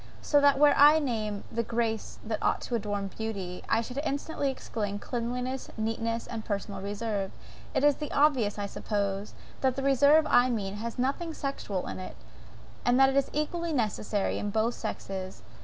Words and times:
So 0.19 0.41
that 0.41 0.57
were 0.57 0.73
I 0.75 0.97
to 0.97 1.05
name 1.05 1.43
the 1.51 1.61
graces 1.61 2.17
that 2.25 2.41
ought 2.41 2.59
to 2.61 2.73
adorn 2.73 3.11
beauty, 3.15 3.63
I 3.69 3.81
should 3.81 3.99
instantly 4.03 4.49
exclaim, 4.49 4.97
cleanliness, 4.97 5.69
neatness, 5.77 6.25
and 6.25 6.43
personal 6.43 6.81
reserve. 6.81 7.29
It 7.75 7.83
is 7.83 7.97
obvious, 8.11 8.57
I 8.57 8.65
suppose, 8.65 9.35
that 9.61 9.75
the 9.75 9.83
reserve 9.83 10.25
I 10.27 10.49
mean, 10.49 10.77
has 10.77 10.97
nothing 10.97 11.35
sexual 11.35 11.85
in 11.85 11.99
it, 11.99 12.15
and 12.83 12.99
that 12.99 13.11
I 13.15 13.21
think 13.21 13.27
it 13.27 13.39
EQUALLY 13.43 13.73
necessary 13.73 14.39
in 14.39 14.49
both 14.49 14.73
sexes. 14.73 15.43